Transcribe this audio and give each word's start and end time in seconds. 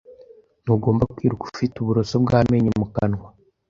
Ntugomba 0.63 1.03
kwiruka 1.15 1.43
ufite 1.51 1.75
uburoso 1.79 2.15
bw'amenyo 2.23 2.71
mu 2.79 2.85
kanwa. 2.95 3.27